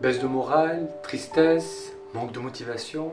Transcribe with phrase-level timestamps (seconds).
[0.00, 3.10] Baisse de morale, tristesse, manque de motivation,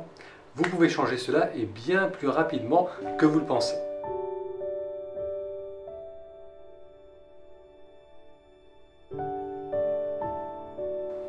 [0.54, 3.74] vous pouvez changer cela et bien plus rapidement que vous le pensez.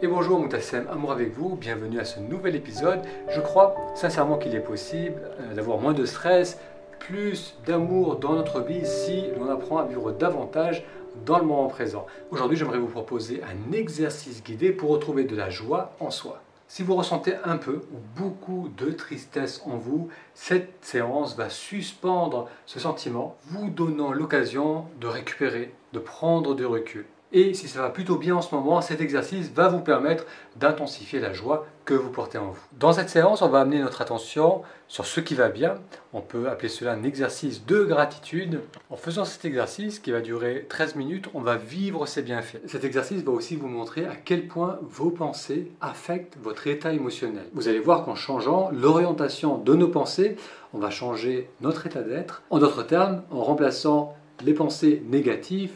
[0.02, 3.00] Et bonjour Moutassem, amour avec vous, bienvenue à ce nouvel épisode.
[3.30, 6.58] Je crois sincèrement qu'il est possible euh, d'avoir moins de stress,
[6.98, 10.84] plus d'amour dans notre vie si l'on apprend à vivre davantage
[11.24, 12.06] dans le moment présent.
[12.30, 16.42] Aujourd'hui, j'aimerais vous proposer un exercice guidé pour retrouver de la joie en soi.
[16.68, 22.48] Si vous ressentez un peu ou beaucoup de tristesse en vous, cette séance va suspendre
[22.66, 27.06] ce sentiment, vous donnant l'occasion de récupérer, de prendre du recul.
[27.32, 30.24] Et si ça va plutôt bien en ce moment, cet exercice va vous permettre
[30.56, 32.62] d'intensifier la joie que vous portez en vous.
[32.78, 35.74] Dans cette séance, on va amener notre attention sur ce qui va bien.
[36.12, 38.60] On peut appeler cela un exercice de gratitude.
[38.90, 42.60] En faisant cet exercice qui va durer 13 minutes, on va vivre ses bienfaits.
[42.66, 47.46] Cet exercice va aussi vous montrer à quel point vos pensées affectent votre état émotionnel.
[47.54, 50.36] Vous allez voir qu'en changeant l'orientation de nos pensées,
[50.74, 52.42] on va changer notre état d'être.
[52.50, 55.72] En d'autres termes, en remplaçant les pensées négatives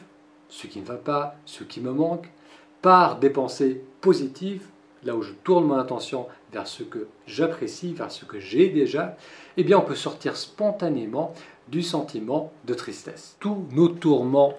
[0.51, 2.29] ce qui ne va pas, ce qui me manque,
[2.83, 4.67] par des pensées positives,
[5.05, 9.17] là où je tourne mon attention vers ce que j'apprécie, vers ce que j'ai déjà,
[9.57, 11.33] eh bien on peut sortir spontanément
[11.69, 13.37] du sentiment de tristesse.
[13.41, 14.55] Tous nos tourments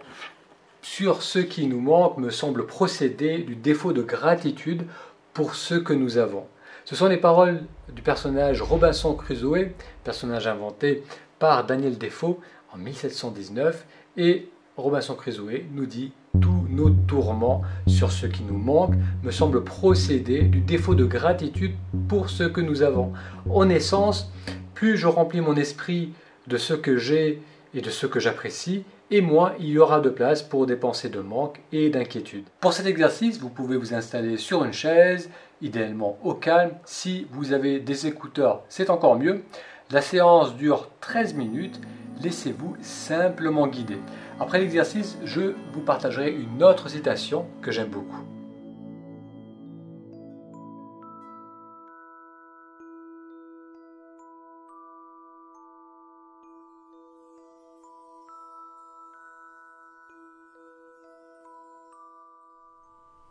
[0.81, 4.85] sur ce qui nous manque me semblent procéder du défaut de gratitude
[5.33, 6.45] pour ce que nous avons.
[6.85, 9.69] Ce sont les paroles du personnage Robinson Crusoe,
[10.03, 11.03] personnage inventé
[11.37, 12.37] par Daniel Defoe
[12.73, 13.85] en 1719,
[14.17, 19.63] et Robinson Crusoe nous dit tous nos tourments sur ce qui nous manque me semblent
[19.63, 21.75] procéder du défaut de gratitude
[22.07, 23.11] pour ce que nous avons.
[23.49, 24.31] En essence,
[24.73, 26.13] plus je remplis mon esprit
[26.47, 27.41] de ce que j'ai
[27.73, 31.09] et de ce que j'apprécie, et moins il y aura de place pour des pensées
[31.09, 32.45] de manque et d'inquiétude.
[32.61, 35.29] Pour cet exercice, vous pouvez vous installer sur une chaise,
[35.61, 36.71] idéalement au calme.
[36.85, 39.43] Si vous avez des écouteurs, c'est encore mieux.
[39.91, 41.81] La séance dure 13 minutes.
[42.21, 43.97] Laissez-vous simplement guider.
[44.41, 48.25] Après l'exercice, je vous partagerai une autre citation que j'aime beaucoup.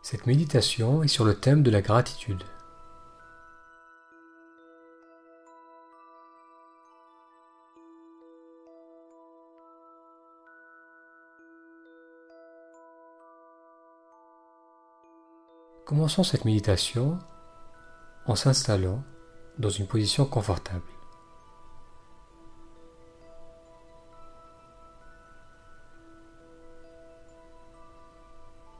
[0.01, 2.41] Cette méditation est sur le thème de la gratitude.
[16.01, 17.19] Commençons cette méditation
[18.25, 19.03] en s'installant
[19.59, 20.81] dans une position confortable.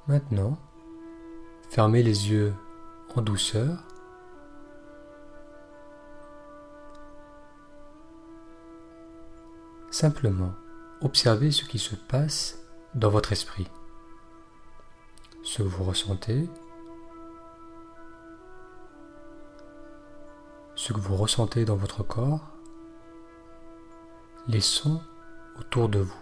[0.08, 0.58] Maintenant,
[1.70, 2.56] fermez les yeux
[3.16, 3.78] en douceur.
[9.92, 10.56] Simplement,
[11.02, 12.58] observez ce qui se passe
[12.96, 13.68] dans votre esprit,
[15.44, 16.50] ce que vous ressentez
[20.82, 22.42] ce que vous ressentez dans votre corps,
[24.48, 25.00] les sons
[25.60, 26.16] autour de vous.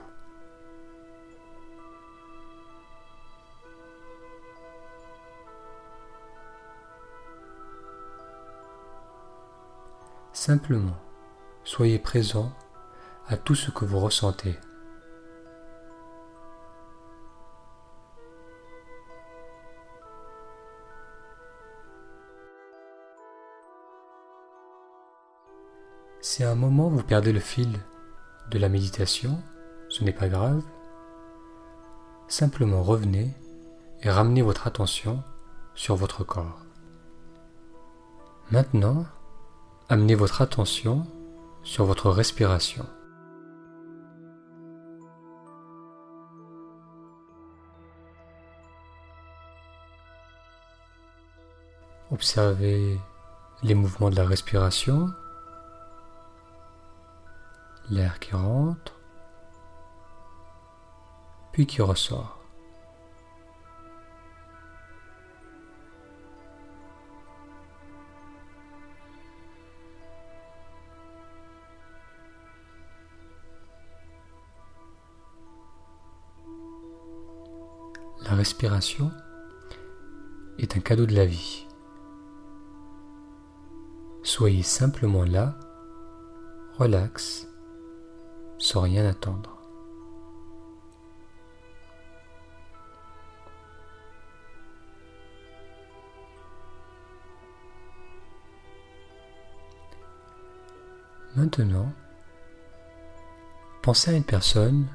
[10.33, 10.97] Simplement,
[11.63, 12.51] soyez présent
[13.29, 14.57] à tout ce que vous ressentez.
[26.21, 27.79] Si à un moment vous perdez le fil
[28.51, 29.41] de la méditation,
[29.87, 30.61] ce n'est pas grave.
[32.27, 33.33] Simplement revenez
[34.01, 35.23] et ramenez votre attention
[35.75, 36.59] sur votre corps.
[38.51, 39.05] Maintenant,
[39.87, 41.07] amenez votre attention
[41.63, 42.85] sur votre respiration.
[52.11, 52.99] Observez
[53.63, 55.09] les mouvements de la respiration
[57.89, 58.99] l'air qui rentre,
[61.51, 62.35] puis qui ressort.
[78.21, 79.11] La respiration
[80.59, 81.65] est un cadeau de la vie.
[84.21, 85.57] Soyez simplement là,
[86.77, 87.48] relax,
[88.59, 89.55] sans rien attendre.
[101.35, 101.91] Maintenant,
[103.81, 104.87] pensez à une personne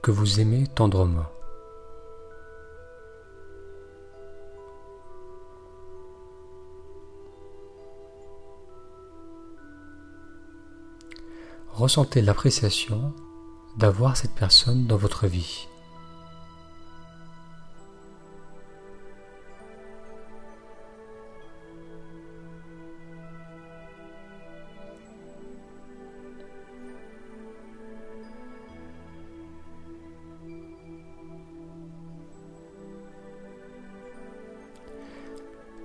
[0.00, 1.26] que vous aimez tendrement.
[11.74, 13.14] Ressentez l'appréciation
[13.78, 15.66] d'avoir cette personne dans votre vie.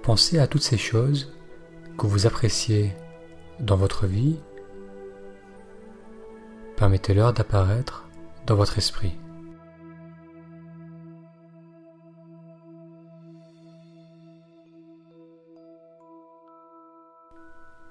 [0.03, 1.33] Pensez à toutes ces choses
[1.97, 2.93] que vous appréciez
[3.59, 4.37] dans votre vie.
[6.77, 8.05] Permettez-leur d'apparaître
[8.45, 9.17] dans votre esprit.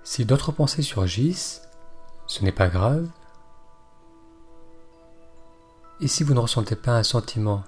[0.04, 1.62] Si d'autres pensées surgissent,
[2.28, 3.10] ce n'est pas grave.
[6.00, 7.64] Et si vous ne ressentez pas un sentiment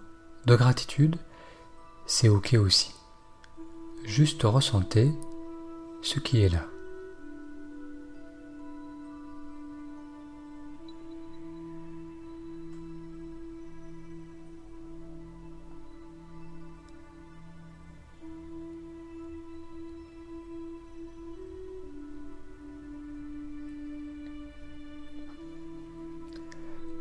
[0.46, 1.16] de gratitude,
[2.06, 2.94] c'est ok aussi.
[4.04, 5.10] Juste ressentez
[6.00, 6.64] ce qui est là.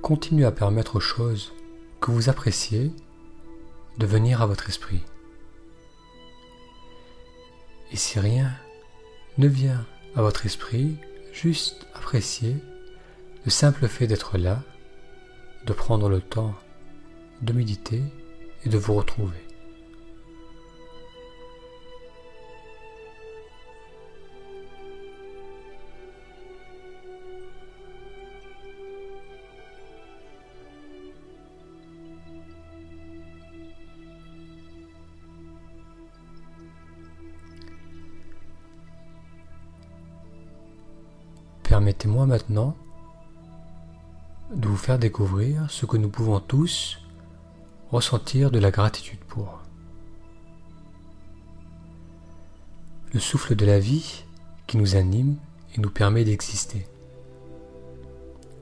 [0.07, 1.51] Continuez à permettre aux choses
[1.99, 2.93] que vous appréciez
[3.97, 5.01] de venir à votre esprit.
[7.91, 8.53] Et si rien
[9.37, 10.95] ne vient à votre esprit,
[11.33, 12.55] juste appréciez
[13.43, 14.63] le simple fait d'être là,
[15.65, 16.55] de prendre le temps
[17.41, 18.01] de méditer
[18.63, 19.46] et de vous retrouver.
[41.77, 42.75] Permettez-moi maintenant
[44.51, 46.97] de vous faire découvrir ce que nous pouvons tous
[47.91, 49.61] ressentir de la gratitude pour.
[53.13, 54.25] Le souffle de la vie
[54.65, 55.35] qui nous anime
[55.75, 56.87] et nous permet d'exister.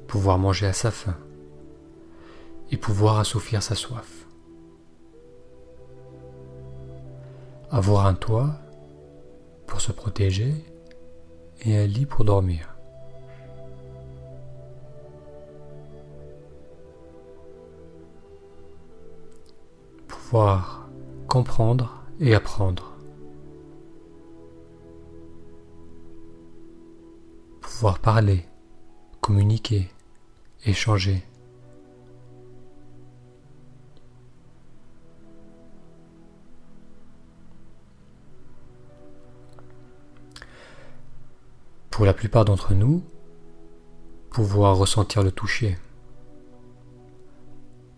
[0.08, 1.16] Pouvoir manger à sa faim
[2.70, 4.28] et pouvoir assouvir sa soif.
[7.72, 8.60] Avoir un toit
[9.68, 10.54] pour se protéger
[11.62, 12.75] et un lit pour dormir.
[21.28, 22.94] Comprendre et apprendre.
[27.62, 28.46] Pouvoir parler,
[29.22, 29.90] communiquer,
[30.66, 31.24] échanger.
[41.90, 43.04] Pour la plupart d'entre nous,
[44.32, 45.78] pouvoir ressentir le toucher,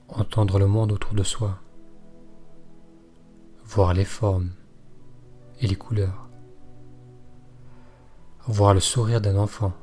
[0.07, 1.59] entendre le monde autour de soi
[3.67, 4.51] voir les formes
[5.59, 6.29] et les couleurs,
[8.47, 9.73] voir le sourire d'un enfant,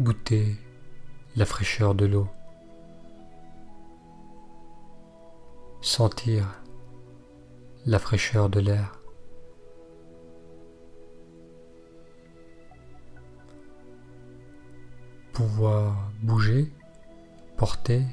[0.00, 0.56] goûter
[1.36, 2.28] la fraîcheur de l'eau,
[5.80, 6.46] sentir
[7.86, 8.98] la fraîcheur de l'air.
[15.32, 16.70] pouvoir bouger,
[17.56, 18.04] porter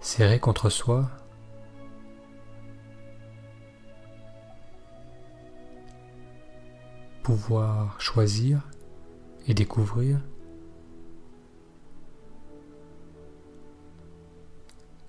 [0.00, 1.10] serré contre soi.
[7.22, 8.68] Pouvoir choisir
[9.46, 10.20] et découvrir.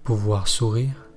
[0.04, 1.08] Pouvoir sourire.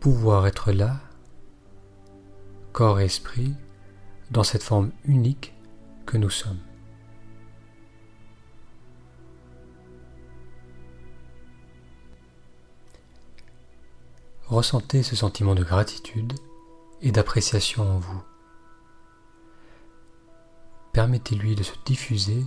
[0.00, 1.00] Pouvoir être là,
[2.72, 3.54] corps et esprit,
[4.30, 5.54] dans cette forme unique
[6.04, 6.60] que nous sommes.
[14.46, 16.34] Ressentez ce sentiment de gratitude
[17.00, 18.22] et d'appréciation en vous.
[20.92, 22.44] Permettez-lui de se diffuser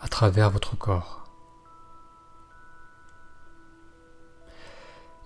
[0.00, 1.24] à travers votre corps.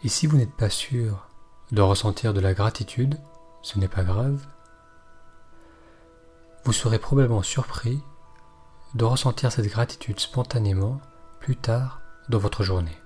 [0.04, 1.28] Et si vous n'êtes pas sûr
[1.70, 3.18] de ressentir de la gratitude,
[3.62, 4.44] ce n'est pas grave.
[6.64, 8.02] Vous serez probablement surpris
[8.94, 11.00] de ressentir cette gratitude spontanément
[11.40, 13.01] plus tard dans votre journée.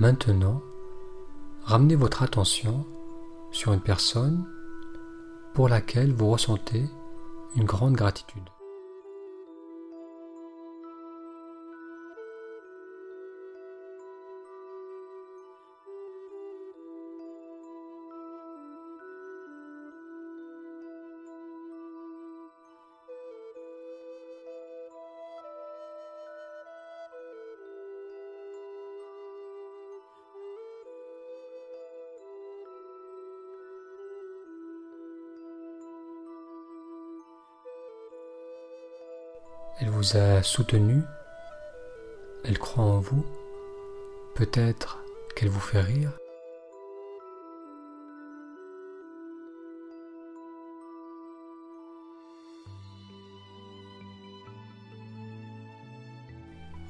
[0.00, 0.62] Maintenant,
[1.62, 2.86] ramenez votre attention
[3.50, 4.46] sur une personne
[5.52, 6.86] pour laquelle vous ressentez
[7.54, 8.48] une grande gratitude.
[40.00, 41.02] Vous a soutenu,
[42.44, 43.22] elle croit en vous,
[44.34, 45.04] peut-être
[45.36, 46.10] qu'elle vous fait rire.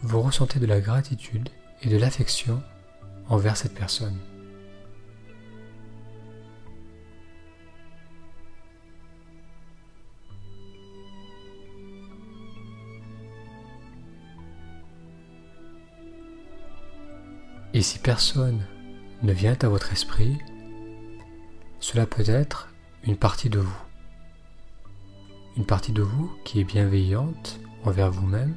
[0.03, 1.49] Vous ressentez de la gratitude
[1.83, 2.63] et de l'affection
[3.29, 4.21] envers cette personne.
[17.81, 18.61] Et si personne
[19.23, 20.37] ne vient à votre esprit,
[21.79, 22.69] cela peut être
[23.05, 23.83] une partie de vous.
[25.57, 28.55] Une partie de vous qui est bienveillante envers vous-même,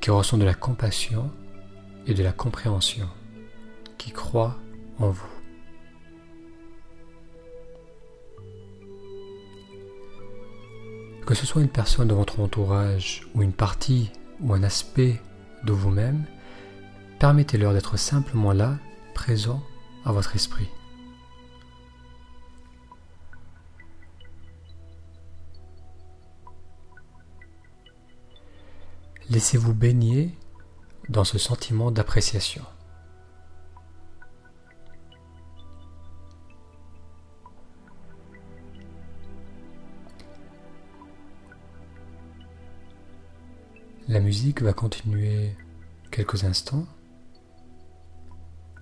[0.00, 1.32] qui ressent de la compassion
[2.06, 3.08] et de la compréhension,
[3.98, 4.56] qui croit
[5.00, 5.34] en vous.
[11.26, 15.20] Que ce soit une personne de votre entourage ou une partie ou un aspect
[15.64, 16.24] de vous-même,
[17.18, 18.78] Permettez-leur d'être simplement là,
[19.12, 19.60] présent
[20.04, 20.68] à votre esprit.
[29.30, 30.38] Laissez-vous baigner
[31.08, 32.62] dans ce sentiment d'appréciation.
[44.06, 45.54] La musique va continuer
[46.10, 46.86] quelques instants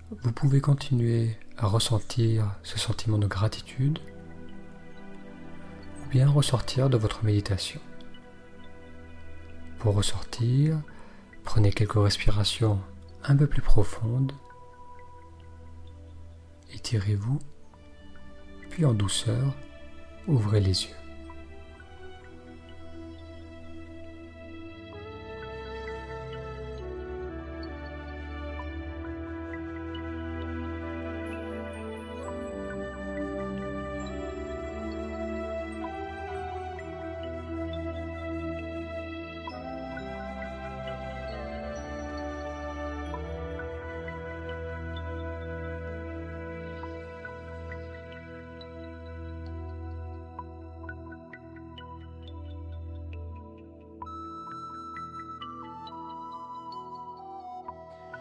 [0.09, 3.99] vous pouvez continuer à ressentir ce sentiment de gratitude
[6.01, 7.81] ou bien ressortir de votre méditation.
[9.79, 10.81] Pour ressortir,
[11.43, 12.79] prenez quelques respirations
[13.23, 14.31] un peu plus profondes,
[16.73, 17.39] étirez-vous,
[18.69, 19.55] puis en douceur,
[20.27, 21.06] ouvrez les yeux.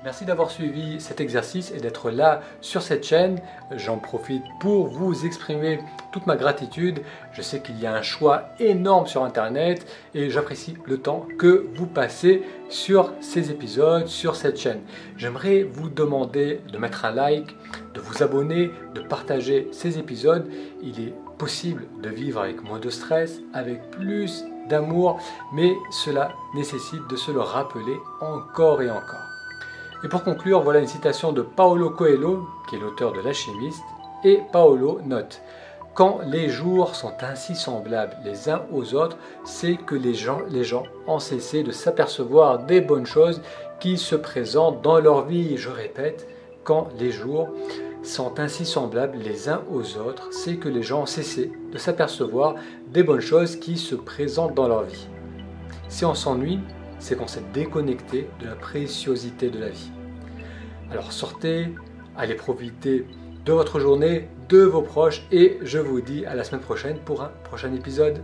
[0.07, 3.41] Merci d'avoir suivi cet exercice et d'être là sur cette chaîne.
[3.73, 5.81] J'en profite pour vous exprimer
[6.13, 7.01] toute ma gratitude.
[7.33, 9.85] Je sais qu'il y a un choix énorme sur Internet
[10.15, 14.79] et j'apprécie le temps que vous passez sur ces épisodes, sur cette chaîne.
[15.17, 17.57] J'aimerais vous demander de mettre un like,
[17.93, 20.49] de vous abonner, de partager ces épisodes.
[20.85, 25.19] Il est possible de vivre avec moins de stress, avec plus d'amour,
[25.53, 29.26] mais cela nécessite de se le rappeler encore et encore.
[30.05, 33.83] Et pour conclure, voilà une citation de Paolo Coelho, qui est l'auteur de L'Alchimiste,
[34.25, 35.41] et Paolo note
[35.95, 40.65] Quand les jours sont ainsi semblables les uns aux autres, c'est que les gens, les
[40.65, 43.41] gens ont cessé de s'apercevoir des bonnes choses
[43.81, 45.57] qui se présentent dans leur vie.
[45.57, 46.29] Je répète,
[46.63, 47.49] quand les jours
[48.03, 52.57] sont ainsi semblables les uns aux autres, c'est que les gens ont cessé de s'apercevoir
[52.89, 55.09] des bonnes choses qui se présentent dans leur vie.
[55.89, 56.61] Si on s'ennuie,
[56.99, 59.91] c'est qu'on s'est déconnecté de la préciosité de la vie.
[60.91, 61.75] Alors sortez,
[62.17, 63.07] allez profiter
[63.45, 67.23] de votre journée, de vos proches et je vous dis à la semaine prochaine pour
[67.23, 68.23] un prochain épisode.